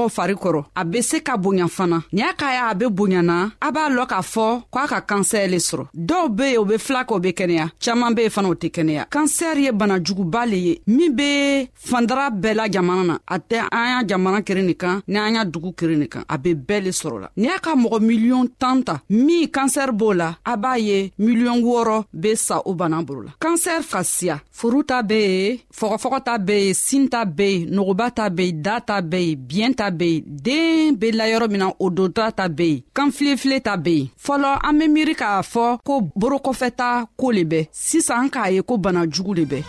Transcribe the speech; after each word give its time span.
mɔgɔw 0.00 0.08
fari 0.08 0.34
kɔrɔ 0.34 0.64
a 0.74 0.84
be 0.84 1.02
se 1.02 1.20
ka 1.20 1.36
bonya 1.36 1.66
fana 1.68 2.02
ni 2.12 2.22
a 2.22 2.32
ka 2.36 2.46
ya 2.52 2.68
a 2.70 2.74
be 2.74 2.84
bonyana 2.88 3.50
a 3.60 3.70
b'a 3.70 3.88
lɔn 3.90 4.06
k'a 4.06 4.22
fɔ 4.22 4.62
ko 4.70 4.78
a 4.78 4.86
ka 4.88 5.00
kansɛr 5.00 5.48
le 5.50 5.58
sɔrɔ 5.58 5.84
dɔw 5.94 6.28
be 6.34 6.42
yen 6.44 6.58
o 6.58 6.64
be 6.64 6.78
fila 6.78 7.04
kɛ 7.04 7.14
o 7.14 7.18
be 7.18 7.28
kɛnɛya 7.32 7.68
caaman 7.80 8.14
be 8.14 8.22
yen 8.22 8.30
fana 8.30 8.48
o 8.50 8.54
tɛ 8.54 8.68
kɛnɛya 8.70 9.04
kansɛri 9.10 9.62
ye 9.66 9.72
banajuguba 9.72 10.46
le 10.48 10.56
ye 10.56 10.80
min 10.86 11.14
be 11.14 11.68
fandara 11.88 12.30
bɛɛ 12.30 12.54
la 12.56 12.68
jamana 12.70 13.04
na 13.06 13.18
a 13.28 13.38
tɛ 13.38 13.66
an 13.72 13.90
y'a 13.92 14.06
jamana 14.06 14.42
keren 14.44 14.66
nin 14.66 14.74
kan 14.74 15.00
ni 15.06 15.18
an 15.18 15.34
y'a 15.34 15.44
dugu 15.44 15.72
keren 15.76 15.98
nin 15.98 16.08
kan 16.08 16.24
a 16.28 16.38
be 16.38 16.54
bɛɛ 16.54 16.84
le 16.84 16.90
sɔrɔ 16.90 17.20
la 17.20 17.28
ni 17.36 17.48
a 17.48 17.58
ka 17.58 17.74
mɔgɔ 17.76 18.00
miliyɔn 18.00 18.48
tan 18.58 18.82
ta 18.82 19.00
min 19.08 19.46
kansɛri 19.48 19.92
b'o 19.92 20.12
la 20.16 20.36
a 20.44 20.56
b'a 20.56 20.78
ye 20.78 21.12
miliyɔn 21.18 21.62
wɔɔrɔ 21.62 22.04
be 22.20 22.34
sa 22.36 22.60
o 22.64 22.74
bana 22.74 23.02
bolo 23.02 23.22
la 23.22 23.32
kansɛri 23.40 23.82
fasiya 23.82 24.40
furu 24.50 24.82
ta 24.84 25.02
be 25.02 25.14
yen 25.20 25.58
fɔgɔfɔgɔ 25.74 26.24
ta 26.24 26.38
be 26.38 26.52
yen 26.66 26.74
sin 26.74 27.08
ta 27.08 27.24
be 27.24 27.42
yen 27.60 27.70
nɔgɔba 27.70 28.14
ta 28.14 28.28
be 28.30 28.44
yen 28.46 28.62
da 28.62 28.80
ta 28.80 29.00
be 29.00 29.18
yen 29.26 29.36
biyɛn 29.40 29.74
ta 29.76 29.89
ta 29.90 29.96
be 29.96 30.06
yen 30.14 30.22
den 30.26 30.94
be 30.98 31.08
layɔrɔ 31.18 31.46
min 31.50 31.58
na 31.60 31.66
o 31.78 31.86
dontɔla 31.96 32.28
ta 32.38 32.44
be 32.56 32.62
yen 32.62 32.82
kanfilefile 32.96 33.56
ta 33.66 33.72
be 33.84 33.90
yen 33.90 34.08
fɔlɔ 34.24 34.52
an 34.68 34.78
be 34.78 34.86
miiri 34.94 35.14
k'a 35.14 35.42
fɔ 35.42 35.78
ko 35.86 35.94
borokɔfɛta 36.20 36.88
koo 37.20 37.30
le 37.34 37.42
bɛ 37.50 37.60
sisan 37.72 38.18
an 38.24 38.30
k'a 38.30 38.50
ye 38.54 38.62
ko 38.68 38.74
bana 38.78 39.06
jugu 39.08 39.34
le 39.38 39.44
bɛ 39.52 39.62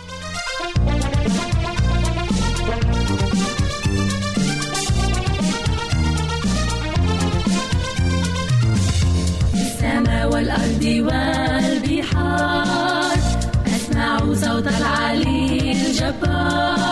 والأرض 10.32 10.84
والبحار 11.06 13.18
أسمع 13.76 14.18
صوت 14.34 14.66
العلي 14.66 15.48
الجبار 15.72 16.91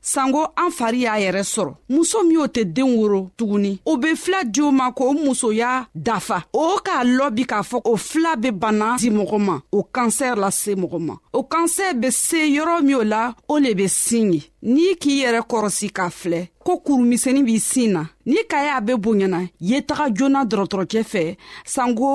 sanko 0.01 0.47
an 0.57 0.71
fari 0.77 0.99
y'a 1.03 1.15
yɛrɛ 1.19 1.41
sɔrɔ 1.43 1.73
muso 1.89 2.23
min 2.23 2.37
o 2.39 2.45
tɛ 2.47 2.63
den 2.73 2.89
woro 2.97 3.29
tuguni 3.37 3.79
o 3.85 3.97
be 3.97 4.15
fila 4.15 4.43
di 4.43 4.61
o 4.61 4.71
ma 4.71 4.89
k'o 4.91 5.13
musoya 5.13 5.85
dafa 5.93 6.43
o 6.53 6.79
k'a 6.83 7.03
lɔbi 7.05 7.43
k'a 7.45 7.61
fɔ 7.61 7.81
o 7.85 7.95
fila 7.97 8.35
be 8.35 8.49
bana 8.51 8.95
di 8.97 9.09
mɔgɔ 9.11 9.37
ma 9.45 9.61
o 9.71 9.83
kansɛr 9.93 10.35
lase 10.37 10.69
mɔgɔ 10.73 10.99
ma 11.05 11.15
o 11.33 11.43
kansɛr 11.43 11.93
be 12.01 12.09
se 12.09 12.49
yɔrɔ 12.49 12.81
min 12.81 12.95
o 12.95 13.01
la 13.03 13.35
o 13.47 13.57
le 13.59 13.73
be 13.75 13.87
sin 13.87 14.33
ye 14.33 14.41
n'i 14.63 14.95
k'i 14.99 15.21
yɛrɛ 15.21 15.41
kɔrɔsi 15.45 15.91
k'a 15.93 16.09
filɛ 16.09 16.47
ko 16.65 16.77
kurumisɛnin 16.85 17.45
b'i 17.45 17.59
sin 17.59 17.91
na 17.97 18.03
n'i 18.29 18.43
ka 18.49 18.59
ye 18.65 18.69
a 18.77 18.81
be 18.81 18.93
bonyana 18.97 19.41
ye 19.69 19.81
taga 19.81 20.07
joona 20.17 20.41
dɔrɔtɔrɔcɛ 20.45 21.01
fɛ 21.11 21.23
sanko 21.73 22.11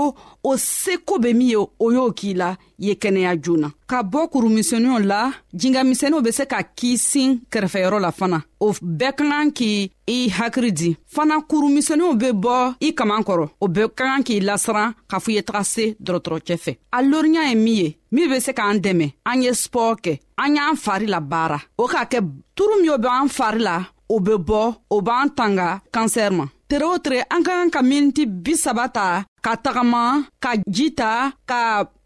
o 0.49 0.57
seko 0.57 1.19
be 1.23 1.33
min 1.35 1.49
ye 1.51 1.57
o 1.59 1.91
y'o 1.93 2.13
k'i 2.13 2.35
la 2.35 2.55
ye 2.79 2.95
kɛnɛya 2.95 3.33
joona 3.43 3.73
ka 3.91 4.03
bɔ 4.03 4.29
kurumisɛniw 4.33 4.99
la 5.11 5.33
jingamisɛniw 5.53 6.23
be 6.25 6.31
se 6.33 6.45
ka 6.47 6.63
k'i 6.63 6.97
sin 6.97 7.41
kɛrɛfɛyɔrɔ 7.51 8.01
la 8.01 8.11
fana 8.13 8.43
o 8.61 8.71
bɛɛ 8.73 9.15
ka 9.17 9.25
kan 9.25 9.51
k' 9.51 9.91
i 10.07 10.29
hakiri 10.31 10.73
di 10.73 10.97
fana 11.15 11.41
kurumisɛniw 11.43 12.15
be 12.19 12.31
bɔ 12.33 12.77
i 12.81 12.95
kaman 12.95 13.23
kɔrɔ 13.25 13.49
o 13.61 13.67
bɛɛ 13.69 13.89
ka 13.97 14.05
kan 14.05 14.23
k'i 14.23 14.41
lasiran 14.41 14.95
k'a 15.11 15.19
fɔ 15.19 15.33
ye 15.35 15.43
taga 15.43 15.65
se 15.65 15.97
dɔrɔtɔrɔcɛ 16.03 16.55
fɛ 16.65 16.77
a 16.93 17.03
loriya 17.03 17.49
ye 17.51 17.55
min 17.55 17.75
ye 17.75 17.99
min 18.13 18.29
be 18.31 18.39
se 18.41 18.53
k'an 18.53 18.79
dɛmɛ 18.81 19.13
an 19.27 19.43
ye 19.43 19.51
spɔr 19.51 19.99
kɛ 20.01 20.21
an 20.39 20.55
y'an 20.55 20.77
fari 20.77 21.07
la 21.09 21.21
baara 21.21 21.61
o 21.79 21.89
k'a 21.89 22.07
kɛ 22.09 22.21
turu 22.55 22.81
min 22.81 22.91
o 22.91 22.99
be 22.99 23.09
an 23.09 23.29
fari 23.29 23.59
la 23.59 23.83
o 24.15 24.19
be 24.27 24.33
bɔ 24.49 24.63
o 24.95 24.97
b'an 25.07 25.27
tanga 25.39 25.69
kansɛri 25.95 26.35
ma 26.39 26.45
tere 26.69 26.85
o 26.95 26.97
tere 27.05 27.19
an 27.35 27.43
ka 27.47 27.53
kan 27.59 27.71
ka 27.75 27.81
miniti 27.91 28.23
bisaba 28.45 28.85
ta 28.97 29.07
ka 29.45 29.53
tagama 29.65 30.03
ka 30.45 30.51
ji 30.77 30.87
ta 31.01 31.11
ka 31.51 31.61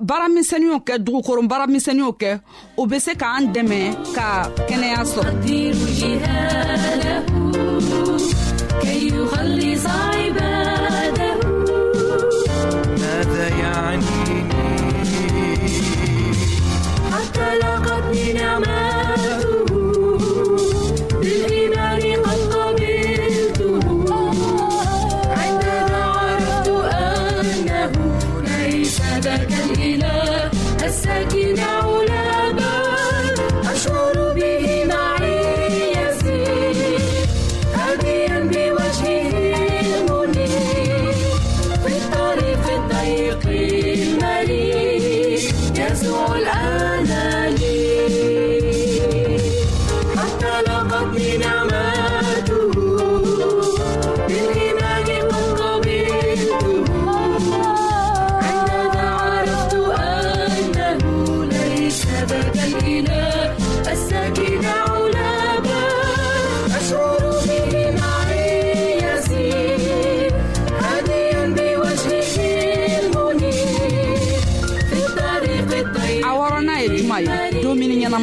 baaramisɛniw 0.08 0.76
kɛ 0.86 0.94
dugukoro 1.04 1.40
baaramisɛniw 1.52 2.10
kɛ 2.20 2.30
o 2.80 2.82
be 2.90 2.96
se 3.06 3.12
k'an 3.22 3.42
dɛmɛ 3.54 3.80
ka 4.16 4.28
kɛnɛya 4.68 5.00
sɔrɔ 5.12 5.30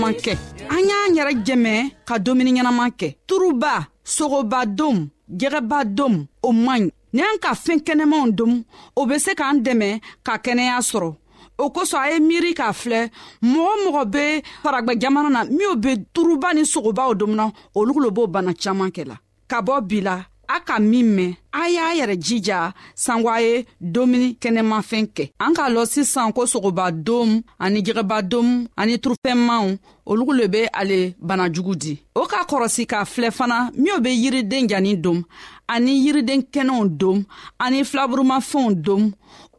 ɲɛnaman 0.07 0.13
kɛ 0.23 0.37
an 0.69 0.85
y'an 0.89 1.15
yɛrɛ 1.17 1.33
jɛmɛ 1.45 1.73
ka 2.07 2.15
dumuni 2.25 2.51
ɲɛnaman 2.55 2.91
kɛ 2.99 3.07
turuba 3.27 3.73
sogoba 4.15 4.59
dom 4.77 4.97
jɛgɛba 5.39 5.77
dom 5.97 6.13
o 6.47 6.51
man 6.51 6.81
ɲi 6.87 6.91
ni 7.13 7.21
an 7.21 7.37
ka 7.43 7.51
fɛɛn 7.63 7.79
kɛnɛmanw 7.87 8.27
dom 8.37 8.63
o 8.95 9.05
be 9.05 9.19
se 9.19 9.33
k'an 9.39 9.57
dɛmɛ 9.65 9.89
ka 10.25 10.33
kɛnɛya 10.45 10.77
sɔrɔ 10.89 11.11
o 11.59 11.69
kosɔn 11.69 11.99
a 11.99 12.09
ye 12.13 12.19
miiri 12.19 12.53
k'a 12.59 12.71
filɛ 12.81 13.01
mɔgɔ 13.41 13.73
mɔgɔ 13.85 14.05
be 14.13 14.23
faragwɛ 14.63 14.93
jamana 15.01 15.29
na 15.29 15.43
minw 15.45 15.75
be 15.75 15.91
turuba 16.15 16.53
ni 16.55 16.61
sogobaw 16.65 17.13
domuna 17.13 17.51
olu 17.75 17.93
lo 18.03 18.09
b'o 18.11 18.27
bana 18.31 18.51
caaman 18.53 18.91
kɛ 18.95 19.03
la 19.07 19.15
ka 19.47 19.61
bɔ 19.61 19.81
bi 19.87 20.01
la 20.01 20.15
a 20.47 20.59
ka 20.59 20.79
min 20.79 21.03
mɛn 21.15 21.31
a 21.59 21.69
y'a 21.75 21.85
yɛrɛ 21.99 22.15
jija 22.25 22.73
sanko 23.03 23.29
a 23.29 23.39
ye 23.45 23.53
domuni 23.93 24.29
kɛnɛmafɛn 24.41 25.05
kɛ 25.15 25.23
an 25.43 25.53
k'a 25.55 25.67
lɔn 25.75 25.85
sisan 25.93 26.31
ko 26.35 26.41
sogobadomu 26.45 27.41
ani 27.59 27.79
jɛgɛbadomu 27.85 28.67
ani 28.79 28.95
turufɛnmaw 29.03 29.65
olugu 30.09 30.33
le 30.39 30.47
be 30.47 30.61
ale 30.81 31.13
banajugu 31.27 31.75
di 31.81 31.99
o 32.15 32.25
k'a 32.31 32.45
kɔrɔsi 32.49 32.87
k'a 32.87 33.03
filɛ 33.05 33.31
fana 33.31 33.69
minw 33.75 33.99
be 33.99 34.09
yiriden 34.11 34.67
janin 34.69 34.95
dom 35.01 35.23
ani 35.67 35.93
yiriden 36.05 36.41
kɛnɛw 36.49 36.87
dom 36.97 37.23
ani 37.59 37.83
filaburumafɛnw 37.83 38.73
dom 38.81 39.11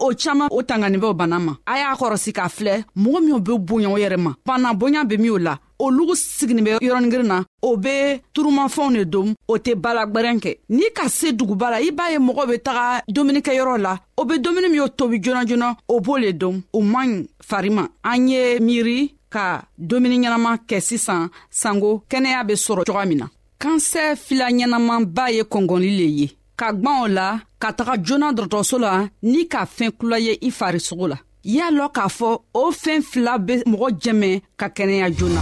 o 0.05 0.12
caaman 0.23 0.49
o 0.56 0.61
tanganin 0.69 0.99
bɛ 1.03 1.06
o 1.06 1.15
bana 1.21 1.39
ma 1.47 1.53
a 1.67 1.75
y'a 1.81 1.95
kɔrɔsi 2.00 2.31
k'a 2.37 2.45
filɛ 2.56 2.75
mɔgɔ 3.03 3.19
minw 3.25 3.39
be 3.47 3.53
boya 3.69 3.89
o 3.89 3.97
yɛrɛ 4.03 4.17
ma 4.25 4.31
bana 4.47 4.69
boya 4.81 5.00
be 5.09 5.17
min 5.23 5.31
o 5.31 5.39
la 5.47 5.55
olugu 5.85 6.15
siginin 6.17 6.62
bɛ 6.67 6.73
yɔrɔnigirin 6.87 7.27
na 7.31 7.39
o 7.69 7.77
be 7.85 7.97
turumafɛnw 8.35 8.97
de 8.99 9.05
don 9.12 9.29
o 9.47 9.55
tɛ 9.65 9.73
balagwɛrɛn 9.85 10.37
kɛ 10.45 10.50
n'i 10.77 10.89
ka 10.97 11.05
se 11.09 11.33
duguba 11.39 11.71
la 11.71 11.79
i 11.87 11.91
b'a 11.91 12.06
ye 12.12 12.19
mɔgɔw 12.19 12.45
be 12.50 12.59
taga 12.67 13.03
dumunikɛyɔrɔ 13.15 13.77
la 13.85 13.93
o 14.21 14.25
be 14.25 14.39
dumuni 14.39 14.69
min 14.71 14.81
o 14.81 14.89
tobi 14.89 15.19
joona 15.23 15.45
joona 15.49 15.77
o 15.89 16.01
b'o 16.01 16.19
le 16.23 16.33
don 16.33 16.62
o 16.73 16.81
man 16.81 17.11
ɲi 17.23 17.27
fari 17.49 17.71
ma 17.71 17.83
an 18.05 18.29
ye 18.29 18.59
miiri 18.61 19.15
ka 19.35 19.44
dumuni 19.79 20.17
ɲɛnaman 20.23 20.56
kɛ 20.69 20.81
sisan 20.81 21.29
sanko 21.51 22.03
kɛnɛya 22.11 22.44
be 22.47 22.55
sɔrɔ 22.55 22.85
coga 22.87 23.05
min 23.06 23.19
na 23.19 23.27
kansɛ 23.61 24.17
fila 24.17 24.49
ɲɛnamanba 24.51 25.25
ye 25.35 25.43
kɔngɔli 25.43 25.91
le 25.99 26.05
ye 26.21 26.38
ka 26.58 26.69
gwɛnw 26.82 27.06
la 27.16 27.26
ka 27.62 27.69
taga 27.76 27.94
joona 28.06 28.28
dɔrɔtɔrɔso 28.37 28.76
la 28.84 28.93
ni 29.31 29.40
ka 29.52 29.60
fɛɛn 29.75 29.94
kula 29.99 30.19
ye 30.26 30.32
i 30.49 30.50
farisogo 30.58 31.06
la 31.12 31.19
y'a 31.55 31.66
lɔn 31.76 31.90
k'a 31.96 32.06
fɔ 32.19 32.28
o 32.52 32.62
fɛɛn 32.82 33.02
fila 33.10 33.32
be 33.46 33.55
mɔgɔ 33.70 33.88
jɛmɛ 34.02 34.31
ka 34.60 34.66
kɛnɛya 34.76 35.06
joona 35.16 35.40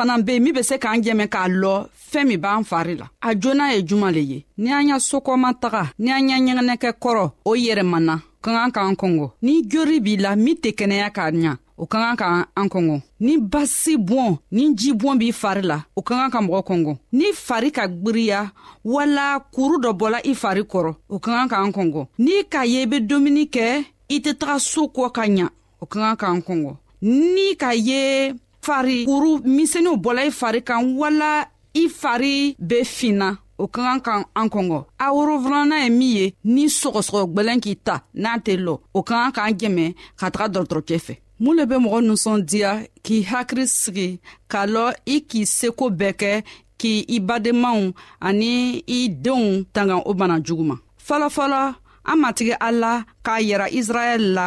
fana 0.00 0.16
be 0.18 0.32
yen 0.32 0.42
min 0.42 0.54
be 0.54 0.62
se 0.62 0.76
k'an 0.82 0.98
jɛmɛ 1.04 1.26
k'a 1.34 1.46
lɔ 1.62 1.72
fɛɛn 2.10 2.28
min 2.28 2.38
b'an 2.42 2.62
fari 2.70 2.94
la 2.98 3.06
a 3.20 3.30
joona 3.42 3.66
ye 3.74 3.80
juman 3.88 4.12
le 4.16 4.20
ye 4.30 4.38
ni 4.56 4.72
an 4.72 4.88
y'a 4.88 4.96
sokɔma 4.98 5.50
taga 5.60 5.82
ni 5.98 6.10
an 6.10 6.28
y'a 6.28 6.36
ɲɛgɛnɛkɛ 6.38 6.90
kɔrɔ 7.02 7.24
o 7.44 7.54
yɛrɛmana 7.66 8.14
ka 8.42 8.50
kan 8.56 8.70
k'an 8.74 8.94
kɔngɔ 9.00 9.30
ni 9.42 9.54
jori 9.68 9.98
b'i 10.04 10.16
la 10.24 10.36
min 10.36 10.56
tɛ 10.62 10.70
kɛnɛya 10.78 11.10
k'a 11.16 11.26
ɲa 11.42 11.56
o 11.82 11.86
ka 11.86 11.98
kan 12.02 12.16
ka 12.16 12.26
an 12.56 12.68
kɔngɔ 12.68 13.00
ni 13.20 13.38
basi 13.38 13.94
bɔn 14.08 14.38
ni 14.52 14.74
ji 14.74 14.92
bɔn 14.92 15.18
b'i 15.20 15.32
fari 15.42 15.62
la 15.62 15.78
o 15.96 16.02
ka 16.02 16.14
kan 16.16 16.30
ka 16.30 16.40
mɔgɔ 16.40 16.62
kɔngɔ 16.68 16.98
ni 17.12 17.26
fari 17.34 17.70
ka 17.72 17.86
gwiriya 17.86 18.50
wala 18.84 19.38
kuru 19.54 19.76
dɔ 19.84 19.90
bɔla 20.00 20.18
i 20.24 20.34
fari 20.34 20.62
kɔrɔ 20.64 20.94
o 21.10 21.18
ka 21.18 21.30
kan 21.32 21.48
k'an 21.48 21.72
kɔngɔ 21.76 22.06
n'i 22.18 22.42
k'a 22.52 22.64
ye 22.68 22.82
i 22.82 22.86
be 22.86 22.98
domuni 23.00 23.44
kɛ 23.50 23.84
i 24.08 24.18
tɛ 24.20 24.32
taga 24.38 24.58
soo 24.60 24.88
kɔ 24.88 25.12
ka 25.12 25.22
ɲa 25.26 25.48
o 25.82 25.86
ka 25.86 26.16
kan 26.16 26.16
k'an 26.16 26.40
kɔngɔ 26.46 26.76
n'i 27.02 27.54
k'a 27.56 27.74
ye 27.76 28.32
fari 28.64 28.96
kuru 29.08 29.30
misɛniw 29.56 29.94
bɔla 30.04 30.22
i 30.28 30.30
fari 30.40 30.60
kan 30.68 30.80
wala 31.00 31.32
i 31.74 31.84
fari 32.00 32.36
be 32.68 32.78
finna 32.96 33.28
o 33.58 33.64
ka 33.74 33.80
kan 33.86 34.00
ka 34.06 34.12
an 34.40 34.48
kɔngɔ 34.54 34.80
a 34.98 35.06
worofilanan 35.16 35.80
ye 35.84 35.88
min 35.98 36.10
ye 36.18 36.24
ni 36.54 36.64
sɔgɔsɔgɔ 36.80 37.22
gwɛlɛn 37.34 37.58
k'i 37.64 37.74
ta 37.86 37.96
n'a 38.22 38.32
tɛ 38.44 38.52
lɔ 38.66 38.74
o 38.94 39.00
ka 39.08 39.14
kan 39.20 39.30
k'an 39.36 39.52
jɛmɛ 39.60 39.86
ka 40.18 40.26
taga 40.34 40.48
dɔgɔtɔrɔcɛ 40.54 40.96
fɛ 41.06 41.14
mun 41.42 41.56
le 41.56 41.64
be 41.70 41.74
mɔgɔ 41.84 41.98
ninsɔndiya 42.08 42.72
k'i 43.04 43.18
hakiri 43.30 43.64
sigi 43.80 44.08
k'a 44.50 44.62
lɔ 44.74 44.84
i 45.06 45.16
k'i 45.30 45.42
seko 45.58 45.86
bɛɛ 45.98 46.12
kɛ 46.20 46.32
k'i 46.80 46.94
i 47.16 47.20
badenmaw 47.28 47.92
ani 48.28 48.84
i 48.86 49.00
denw 49.24 49.64
tanga 49.74 49.96
o 50.04 50.12
bana 50.14 50.40
jugu 50.40 50.64
ma 50.64 50.76
fɔlɔfɔlɔ 51.08 51.74
an 52.12 52.16
matigi 52.18 52.52
ala 52.60 52.94
k'a 53.24 53.38
yira 53.40 53.66
israɛl 53.78 54.24
la 54.36 54.46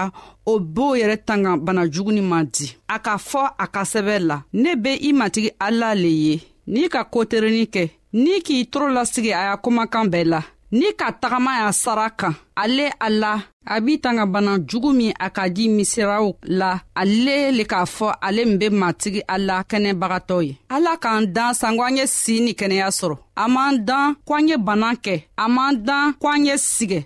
o 0.51 0.59
b'o 0.73 0.87
yɛrɛ 0.99 1.17
tanga 1.27 1.51
bana 1.65 1.83
juguni 1.93 2.21
ma 2.31 2.39
di 2.53 2.65
a 2.93 2.97
k'a 3.05 3.15
fɔ 3.29 3.41
a 3.57 3.65
ka 3.73 3.81
sɛbɛ 3.91 4.15
la 4.29 4.37
ne 4.61 4.71
be 4.83 4.91
i 5.01 5.09
matigi 5.19 5.49
ala 5.67 5.89
le 6.03 6.09
ye 6.25 6.35
n'i 6.71 6.85
ka 6.93 7.01
koterenin 7.13 7.67
kɛ 7.73 7.83
n'i 8.21 8.35
k'i 8.45 8.57
toro 8.71 8.87
lasigi 8.95 9.31
a 9.31 9.41
ya 9.49 9.55
kumakan 9.63 10.07
bɛɛ 10.13 10.23
la 10.33 10.41
n'i 10.77 10.89
ka 10.99 11.07
tagama 11.21 11.51
y'a 11.61 11.71
sara 11.83 12.07
kan 12.19 12.33
ale 12.63 12.87
a 12.99 13.09
la 13.09 13.33
a 13.65 13.79
b'i 13.85 13.95
tanga 14.03 14.25
bana 14.25 14.57
jugu 14.69 14.91
min 14.93 15.13
a 15.25 15.29
ka 15.29 15.47
di 15.47 15.69
misiraw 15.69 16.35
la 16.59 16.71
ale 16.95 17.37
le 17.57 17.63
k'a 17.63 17.83
fɔ 17.95 18.11
ale 18.27 18.41
min 18.45 18.57
be 18.59 18.67
matigi 18.69 19.21
ala 19.35 19.63
kɛnɛbagatɔ 19.69 20.37
ye 20.47 20.57
ala 20.69 20.97
k'an 21.03 21.25
dan 21.35 21.53
sanko 21.55 21.83
an 21.83 21.95
ye 21.97 22.05
si 22.07 22.41
ni 22.41 22.51
kɛnɛya 22.53 22.87
sɔrɔ 22.99 23.15
a 23.35 23.45
m'an 23.47 23.85
dan 23.87 24.15
ko 24.27 24.33
an 24.35 24.47
ye 24.49 24.57
bana 24.57 24.91
kɛ 25.05 25.23
a 25.37 25.47
m'an 25.47 25.83
dan 25.87 26.13
ko 26.21 26.27
an 26.27 26.45
ye 26.45 26.55
sigɛ 26.57 27.05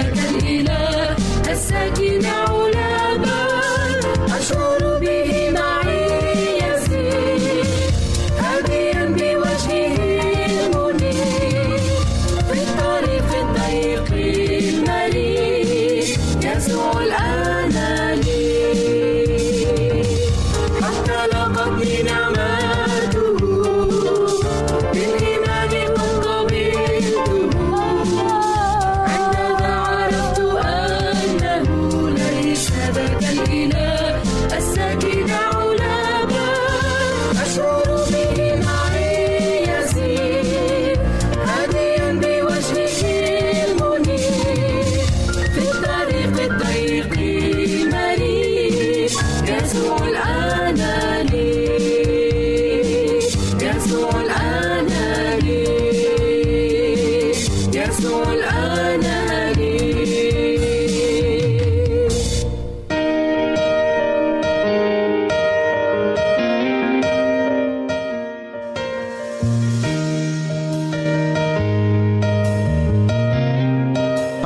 ذاك 0.00 0.16
الإله 0.18 1.16
الساكن 1.50 2.39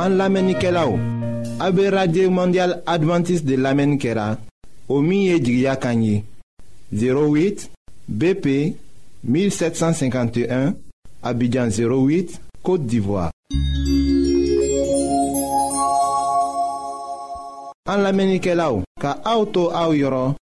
En 0.07 0.17
l'Amenikelao, 0.17 0.99
la 1.59 1.71
radio 1.89 2.29
Mondial 2.29 2.81
adventiste 2.85 3.45
de 3.45 3.55
l'amenkera, 3.55 4.37
au 4.87 4.99
o 4.99 5.01
08 5.01 7.69
BP 8.07 8.75
1751, 9.27 10.75
Abidjan 11.23 11.67
08, 11.69 12.39
Côte 12.63 12.85
d'Ivoire. 12.85 13.31
An 17.87 18.01
lamenike 18.01 18.53
la 18.57 18.71
ou, 18.73 18.81
ka 18.97 19.13
auto 19.29 19.67
a 19.69 19.83
ou 19.89 19.93
yoron, 19.93 20.33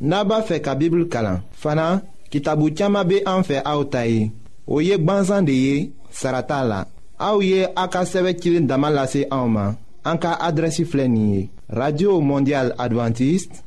naba 0.00 0.38
fe 0.48 0.62
ka 0.64 0.72
bibl 0.78 1.02
kalan. 1.12 1.42
Fana, 1.52 2.00
kitabu 2.32 2.70
tiyama 2.72 3.02
be 3.04 3.18
an 3.28 3.44
fe 3.44 3.58
a 3.68 3.74
ou 3.76 3.84
tayi, 3.84 4.30
ou 4.66 4.80
ye 4.80 4.96
gbanzan 5.00 5.44
de 5.44 5.52
ye, 5.56 5.74
sarata 6.10 6.62
la. 6.64 6.80
A 7.20 7.34
ou 7.36 7.44
ye 7.44 7.66
a 7.74 7.84
ka 7.92 8.06
seve 8.08 8.32
kilin 8.40 8.68
damalase 8.68 9.26
a 9.30 9.42
ouman, 9.44 9.76
an 10.08 10.18
ka 10.20 10.38
adresi 10.40 10.84
flenye. 10.88 11.50
Radio 11.68 12.16
Mondial 12.22 12.72
Adventiste, 12.78 13.65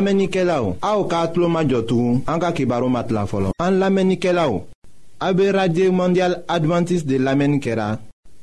An 0.00 0.04
lamenike 0.06 0.44
la 0.48 0.62
ou, 0.64 0.76
a 0.80 0.94
ou 0.96 1.04
ka 1.12 1.18
atlo 1.26 1.44
majotou, 1.52 2.22
an 2.26 2.40
ka 2.40 2.52
kibaro 2.56 2.86
mat 2.88 3.10
la 3.12 3.26
folon. 3.28 3.52
An 3.60 3.74
lamenike 3.82 4.32
la 4.32 4.46
ou, 4.48 4.62
a 5.20 5.28
be 5.36 5.50
radye 5.52 5.90
mondial 5.92 6.38
adventis 6.48 7.04
de 7.04 7.18
lamenikera, 7.20 7.98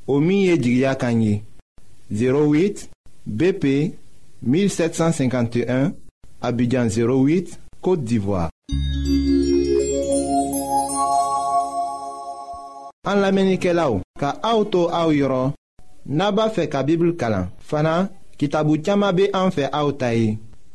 o 0.05 0.19
miye 0.21 0.59
djigya 0.61 0.93
kanyi, 1.01 1.41
08 2.13 2.85
BP 3.25 3.65
1751, 4.45 5.89
abidjan 6.45 6.93
08, 6.93 7.57
kote 7.81 8.05
divwa. 8.05 8.51
An 13.09 13.23
lamenike 13.25 13.73
la 13.73 13.89
ou, 13.95 14.03
ka 14.21 14.35
a 14.45 14.53
ou 14.59 14.69
tou 14.69 14.93
a 14.93 15.07
ou 15.09 15.17
yoron, 15.17 15.55
naba 16.05 16.51
fe 16.53 16.69
ka 16.69 16.85
bibl 16.85 17.15
kalan, 17.17 17.49
fana 17.59 18.03
ki 18.37 18.45
tabou 18.53 18.77
tchama 18.77 19.09
be 19.11 19.31
an 19.33 19.49
fe 19.49 19.65
a 19.73 19.87
ou 19.87 19.97
tayi. 19.97 20.37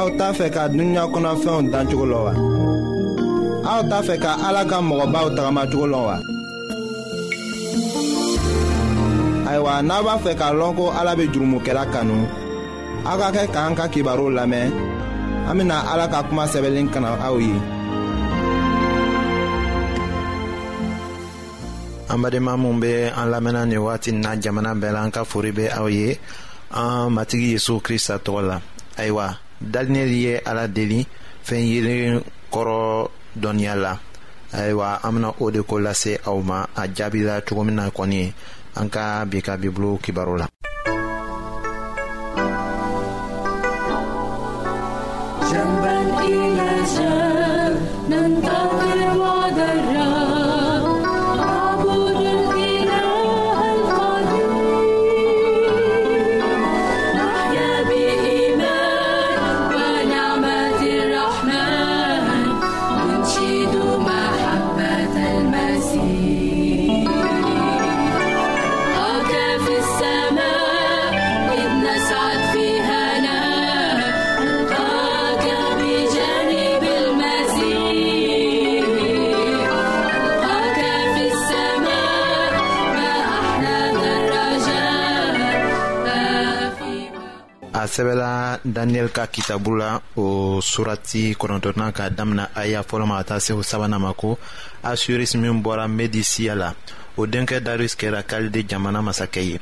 aw 0.00 0.08
t'a 0.18 0.28
fɛ 0.38 0.46
ka 0.54 0.62
dunuya 0.72 1.04
kɔnɔfɛnw 1.12 1.66
dan 1.72 1.84
cogo 1.90 2.06
la 2.12 2.18
wa. 2.26 2.32
aw 3.72 3.80
t'a 3.90 3.98
fɛ 4.06 4.14
ka 4.24 4.30
ala 4.46 4.62
ka 4.70 4.76
mɔgɔbaw 4.88 5.26
tagamacogo 5.36 5.86
lɔn 5.92 6.02
wa. 6.08 6.16
ayiwa 9.48 9.72
n'a 9.88 9.94
b'a 10.06 10.14
fɛ 10.24 10.32
k'a 10.40 10.48
lɔn 10.60 10.72
ko 10.78 10.84
ala 10.98 11.12
bɛ 11.18 11.24
jurumokɛla 11.32 11.84
kanu 11.92 12.16
aw 13.10 13.16
ka 13.22 13.28
kɛ 13.36 13.42
k'an 13.54 13.72
ka 13.78 13.84
kibaru 13.92 14.26
lamɛn 14.38 14.68
an 15.50 15.70
ala 15.92 16.04
ka 16.12 16.20
kuma 16.28 16.44
sɛbɛnlen 16.52 16.88
kana 16.92 17.08
aw 17.28 17.36
ye. 17.44 17.54
an 22.12 22.18
badenma 22.24 22.52
minw 22.62 22.76
be 22.82 22.92
an 23.18 23.28
lamɛnna 23.34 23.62
nin 23.68 23.80
wagati 23.86 24.10
na 24.14 24.30
jamana 24.42 24.72
bɛɛ 24.80 24.92
la 24.96 25.00
an 25.04 25.10
ka 25.16 25.22
fori 25.30 25.50
be 25.58 25.64
aw 25.78 25.86
ye 25.96 26.08
an 26.80 26.88
ah, 26.90 27.06
matigi 27.16 27.48
yezu 27.54 27.72
krista 27.86 28.14
tɔgɔ 28.24 28.40
la 28.48 28.56
ayiwa 29.02 29.28
dalinɛli 29.60 30.16
ye 30.24 30.32
ala 30.50 30.64
deli 30.76 31.00
fɛn 31.46 31.62
yelen 31.70 32.16
kɔrɔ 32.52 32.78
dɔnniya 33.42 33.74
la 33.84 33.92
ayiwa 34.56 34.88
an 35.04 35.12
bena 35.14 35.28
o 35.40 35.50
de 35.50 35.60
ko 35.68 35.76
lase 35.78 36.12
aw 36.28 36.38
ma 36.40 36.66
a 36.80 36.82
jaabi 36.96 37.20
la 37.28 37.34
cogo 37.46 37.62
min 37.64 37.76
na 37.76 37.84
kɔni 37.96 38.20
an 38.78 38.88
ka 38.90 39.02
bi 39.30 39.40
ka 39.46 39.54
bibulu 39.56 39.98
kibaru 40.04 40.34
la 40.40 40.46
sɛbɛla 87.90 88.60
daniyɛli 88.64 89.10
ka 89.10 89.26
kitabu 89.26 89.74
la 89.76 90.00
o 90.16 90.60
surati 90.62 91.34
kɔnɔntɔna 91.34 91.92
ka 91.92 92.08
damina 92.08 92.48
aya 92.54 92.82
fɔlɔ 92.86 93.06
ma 93.06 93.18
ka 93.18 93.24
taa 93.34 93.38
se 93.40 93.52
o 93.52 93.62
sabanan 93.66 94.00
ma 94.00 94.12
ko 94.12 94.38
asurisi 94.82 95.36
min 95.38 95.60
bɔra 95.62 95.88
medisiya 95.90 96.54
la 96.54 96.70
o 97.16 97.26
denkɛ 97.26 97.58
darus 97.60 97.96
kɛra 97.98 98.22
kalide 98.22 98.62
jamana 98.68 99.02
masakɛ 99.02 99.42
ye 99.42 99.58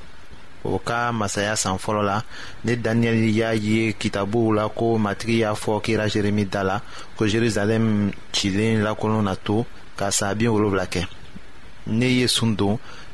o 0.64 0.78
ka 0.78 1.10
masaya 1.12 1.56
san 1.56 1.78
fɔlɔ 1.78 2.04
la 2.04 2.22
ni 2.64 2.76
daniyɛli 2.76 3.32
y'a 3.32 3.52
ye 3.54 3.92
kitabuw 3.94 4.52
la 4.54 4.68
ko 4.68 4.98
matigi 4.98 5.38
y'a 5.38 5.54
fɔ 5.54 5.80
kira 5.82 6.06
jeremi 6.12 6.44
da 6.50 6.62
la 6.62 6.80
ko 7.16 7.24
jerusalɛm 7.26 8.12
cilen 8.32 8.82
lakolon 8.84 9.22
na 9.24 9.34
to 9.36 9.64
ka 9.96 10.10
saa 10.10 10.34
bin 10.34 10.48
wolonwula 10.50 10.84
kɛ 10.86 11.06
ne 11.86 12.04
ye 12.06 12.26
sun 12.28 12.54
don 12.54 12.78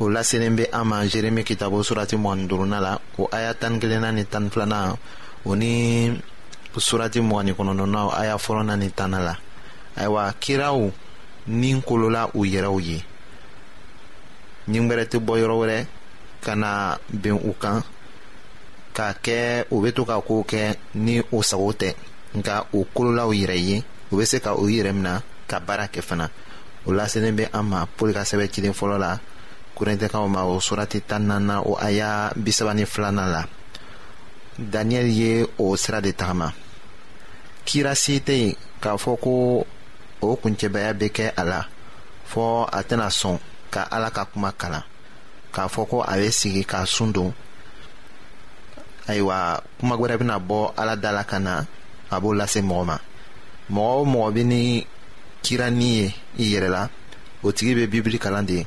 o 0.00 0.08
laselen 0.12 0.56
be 0.56 0.64
an 0.72 0.84
ma 0.88 0.98
jeremi 1.06 1.44
kitabo 1.44 1.82
surati 1.84 2.16
mɔgɔni 2.16 2.44
duruna 2.50 2.80
la 2.80 2.92
o 3.18 3.24
aya 3.36 3.52
tani 3.60 3.78
kelenna 3.80 4.10
ni 4.10 4.24
tani 4.24 4.48
filana 4.50 4.96
o 5.48 5.54
ni 5.60 5.72
surati 6.86 7.20
mɔgɔni 7.20 7.52
kɔnɔdɔna 7.56 8.00
aya 8.20 8.34
fɔlɔna 8.36 8.74
ni 8.80 8.88
tana 8.98 9.18
la 9.26 9.34
ayiwa 10.00 10.32
kiraw 10.42 10.80
nin 11.48 11.82
kolola 11.82 12.22
u 12.34 12.40
yɛrɛw 12.46 12.78
ye 12.86 12.98
nin 14.70 14.88
wɛrɛ 14.88 15.04
tɛ 15.10 15.18
bɔ 15.26 15.32
yɔrɔ 15.42 15.56
wɛrɛ 15.60 15.86
ka 16.44 16.54
na 16.56 16.96
ben 17.12 17.36
u 17.48 17.52
kan 17.62 17.82
k'a 18.94 19.12
kɛ 19.24 19.64
u 19.70 19.82
bɛ 19.84 19.92
to 19.94 20.04
ka 20.06 20.18
kow 20.22 20.42
kɛ 20.48 20.76
ni 20.94 21.20
o 21.32 21.42
sago 21.42 21.72
tɛ 21.72 21.94
nka 22.36 22.64
o 22.72 22.86
kolola 22.94 23.26
u 23.28 23.32
yɛrɛ 23.34 23.56
ye 23.68 23.84
u 24.10 24.16
bɛ 24.16 24.24
se 24.26 24.40
ka 24.40 24.54
u 24.54 24.66
yɛrɛ 24.66 24.92
minɛ 24.94 25.20
ka 25.48 25.60
baara 25.60 25.88
kɛ 25.88 26.00
fana 26.02 26.30
o 26.86 26.90
laselen 26.92 27.36
bɛ 27.36 27.50
an 27.52 27.62
ma 27.66 27.84
pɔli 27.98 28.14
ka 28.14 28.20
sɛbɛn 28.22 28.48
cilen 28.50 28.72
fɔlɔ 28.72 28.98
la 28.98 29.18
korɛntɛkaw 29.80 30.26
ma 30.34 30.42
o 30.52 30.60
surati 30.66 30.98
tan 31.08 31.22
nana 31.30 31.54
o 31.70 31.72
aya 31.88 32.08
bisaba 32.44 32.72
ni 32.76 32.84
la 32.98 33.42
daniyɛli 34.72 35.12
ye 35.20 35.32
o 35.64 35.74
sira 35.82 36.00
de 36.04 36.12
tagama 36.12 36.48
kira 37.68 37.92
tɛ 37.96 38.32
yen 38.42 38.54
k'a 38.82 38.92
fɔ 39.02 39.12
ko 39.24 39.32
o 40.26 40.36
kuncɛbaya 40.42 40.92
bɛ 41.00 41.06
kɛ 41.16 41.26
a 41.34 41.42
la 41.50 41.60
fɔɔ 42.30 42.68
a 42.70 42.80
tɛna 42.88 43.08
sɔn 43.20 43.36
ka 43.72 43.80
ala 43.94 44.10
ka 44.16 44.24
kuma 44.32 44.52
kalan 44.60 44.84
k'a 45.54 45.66
fɔ 45.74 45.82
ko 45.90 45.96
a 46.02 46.14
bɛ 46.20 46.28
sigi 46.40 46.62
k'a 46.70 46.84
sun 46.86 47.10
don 47.12 47.32
ayiwa 49.08 49.36
kuma 49.78 49.94
gwɛrɛ 50.00 50.16
bɛna 50.20 50.36
bɔ 50.48 50.60
ala 50.76 50.94
da 50.96 51.10
la 51.10 51.22
ka 51.24 51.38
na 51.38 51.64
a 52.10 52.20
b'o 52.20 52.34
lase 52.36 52.60
mɔgɔ 52.60 52.84
ma 52.84 52.96
mɔgɔ 53.74 53.94
o 54.00 54.04
mɔgɔ 54.12 54.30
bɛ 54.36 54.42
ni 54.46 54.86
kirani 55.42 55.88
ye 56.00 56.14
i 56.38 56.44
yɛrɛ 56.52 56.68
la 56.68 56.82
o 57.42 57.48
tigi 57.50 57.72
bɛ 57.78 57.86
bibili 57.88 58.18
kalan 58.20 58.44
de 58.46 58.54
ye 58.60 58.66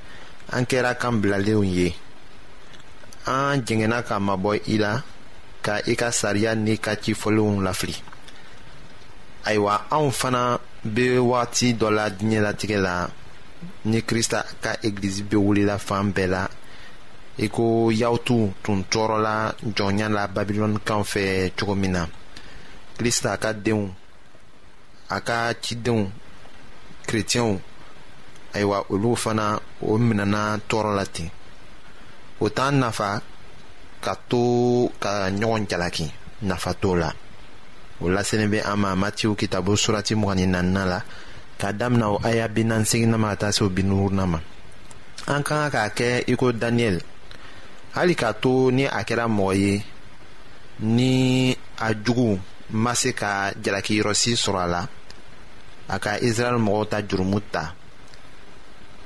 an 0.51 0.65
kɛra 0.67 0.93
kan 0.99 1.19
bilalenw 1.21 1.63
ye 1.63 1.93
an 3.25 3.61
jɛngɛnna 3.65 4.03
ka 4.07 4.15
mabɔ 4.19 4.51
i 4.55 4.61
e 4.73 4.77
la 4.77 5.01
ka 5.65 5.75
i 5.87 5.93
ka 5.95 6.11
sariya 6.11 6.55
n'i 6.55 6.77
ka 6.85 6.91
cifɔlenw 7.03 7.61
lafili 7.65 7.95
ayiwa 9.45 9.85
anw 9.91 10.09
fana 10.11 10.59
bɛ 10.95 11.19
wagati 11.29 11.67
dɔ 11.79 11.89
la 11.89 12.09
diɲɛlatigɛ 12.09 12.77
la 12.81 13.09
ni 13.85 14.01
Krista 14.03 14.43
ka 14.63 14.73
egilizi 14.83 15.23
bɛ 15.23 15.37
wulila 15.37 15.77
fan 15.79 16.11
bɛɛ 16.13 16.27
la 16.29 16.47
i 17.37 17.45
e 17.45 17.47
ko 17.47 17.89
yawutu 17.89 18.53
tun 18.63 18.83
tɔɔrɔla 18.91 19.55
jɔnya 19.77 20.09
la 20.11 20.27
babilɔnikaw 20.27 21.01
fɛ 21.11 21.53
cogo 21.57 21.75
min 21.75 21.91
na 21.93 22.05
kirista 22.97 23.37
ka 23.39 23.53
denw 23.53 23.87
a 25.09 25.21
ka 25.21 25.53
cidenw 25.61 26.11
kerecɛnw 27.07 27.59
ayiwa 28.53 28.85
olu 28.93 29.11
fana 29.23 29.47
o 29.87 29.91
minɛna 30.07 30.41
tɔɔrɔ 30.69 30.91
la 30.97 31.05
ten 31.13 31.29
o 32.43 32.49
t'an 32.49 32.71
nafa 32.81 33.21
ka 34.03 34.13
to 34.29 34.43
ka 35.03 35.11
ɲɔgɔn 35.39 35.67
jalaki 35.69 36.05
nafa 36.43 36.71
t'o 36.81 36.95
la 37.01 37.09
o 38.03 38.09
laselen 38.15 38.49
bɛ 38.53 38.59
an 38.71 38.77
ma 38.81 38.89
matiw 39.01 39.33
kitabo 39.39 39.71
surati 39.83 40.13
mugani 40.21 40.45
naaninan 40.53 40.87
la 40.91 40.99
k'a 41.59 41.71
damina 41.79 42.07
o 42.13 42.19
aya 42.23 42.47
bi 42.47 42.63
ma 42.63 42.77
ka 43.29 43.35
taa 43.41 43.51
se 43.51 43.63
o 43.63 43.69
bi 43.69 43.83
ma 43.83 44.39
an 45.27 45.43
ka 45.43 45.69
kan 45.69 45.69
k'a 45.71 45.89
kɛ 45.97 46.23
i 46.27 46.35
ko 46.35 46.51
daniyɛli 46.51 47.01
hali 47.95 48.15
k'a 48.15 48.33
to 48.41 48.71
ni 48.71 48.85
a 48.85 49.01
kɛra 49.09 49.25
mɔgɔ 49.37 49.55
ye 49.61 49.83
ni 50.79 51.55
a 51.79 51.93
jugu 51.93 52.37
ma 52.71 52.93
se 52.95 53.13
ka 53.13 53.51
jalakiyɔrɔsi 53.53 54.33
sɔrɔ 54.43 54.59
a 54.63 54.67
la 54.67 54.87
a 55.89 55.99
ka 55.99 56.11
israɛli 56.19 56.59
mɔgɔw 56.59 56.89
ta 56.89 57.01
jurumu 57.01 57.39
ta 57.51 57.73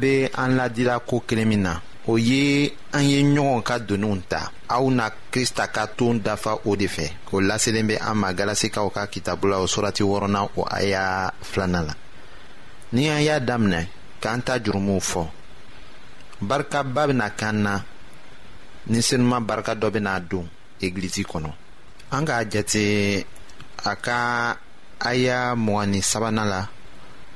bɛ 0.00 0.28
an 0.42 0.56
ladira 0.56 0.98
ko 1.00 1.20
kelen 1.26 1.48
min 1.48 1.62
na 1.62 1.74
o 2.06 2.14
ye 2.18 2.70
an 2.92 3.02
ye 3.10 3.20
ɲɔgɔn 3.34 3.62
ka 3.68 3.74
doniw 3.88 4.16
ta 4.30 4.40
aw 4.74 4.84
na 4.98 5.04
krista 5.32 5.64
ka 5.74 5.82
ton 5.98 6.16
dafa 6.26 6.52
o 6.68 6.76
de 6.80 6.86
fɛ 6.94 7.06
o 7.34 7.40
laselen 7.48 7.88
bɛ 7.90 7.96
an 8.08 8.14
ma 8.20 8.30
galasikaw 8.38 8.86
ka 8.94 9.02
kitabu 9.12 9.46
la 9.50 9.58
o 9.58 9.66
surati 9.66 10.02
wɔɔrɔnan 10.08 10.48
o 10.56 10.62
aya 10.78 11.30
filanan 11.42 11.86
la 11.88 11.94
ni 12.92 13.08
an 13.08 13.20
y'a 13.26 13.40
daminɛ 13.48 13.82
k'an 14.22 14.40
ta 14.46 14.58
jurumuw 14.64 15.00
fɔ 15.10 15.22
barikaba 16.48 16.90
bɛna 17.08 17.26
k'an 17.38 17.56
na 17.64 17.74
ni 18.86 18.98
senuma 19.08 19.38
barika 19.46 19.74
dɔ 19.74 19.88
bɛna 19.94 20.20
don 20.28 20.46
egilizi 20.80 21.24
kɔnɔ 21.30 21.50
an 22.12 22.22
k'a 22.26 22.44
jate 22.52 23.24
a 23.90 23.96
ka 23.96 24.56
aya 25.00 25.38
mugan 25.56 25.90
ni 25.90 26.00
sabanan 26.02 26.48
la 26.48 26.68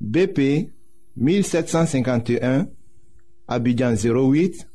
BP 0.00 0.70
1751, 1.16 2.66
Abidjan 3.48 3.94
08, 3.94 4.66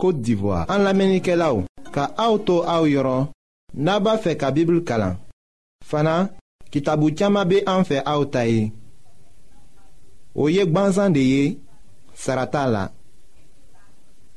Kote 0.00 0.20
d'Ivoire 0.22 0.66
An 0.72 0.78
la 0.86 0.94
menike 0.96 1.34
la 1.36 1.50
ou 1.52 1.64
Ka 1.92 2.08
auto 2.22 2.60
a 2.64 2.78
ou 2.80 2.86
yoron 2.88 3.26
Naba 3.76 4.14
fe 4.22 4.32
ka 4.38 4.50
bibil 4.54 4.78
kalan 4.86 5.18
Fana, 5.84 6.30
ki 6.72 6.80
tabou 6.86 7.12
tiyama 7.12 7.44
be 7.44 7.60
an 7.68 7.84
fe 7.84 7.98
a 8.00 8.16
ou 8.16 8.24
taye 8.30 8.70
Ou 10.34 10.48
yek 10.52 10.72
ban 10.72 10.88
zande 10.96 11.20
ye 11.20 11.44
Sarata 12.16 12.64
la 12.70 12.86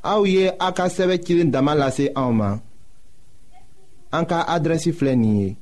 A 0.03 0.17
ou 0.19 0.27
ye 0.27 0.51
a 0.60 0.73
ka 0.75 0.89
seve 0.91 1.19
kilin 1.23 1.53
damalase 1.53 2.10
a 2.15 2.25
ou 2.27 2.36
man 2.36 2.60
An 4.13 4.27
ka 4.29 4.43
adresi 4.51 4.91
flenye 4.91 5.53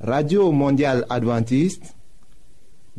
Radio 0.00 0.48
Mondial 0.56 1.04
Adventiste 1.12 1.92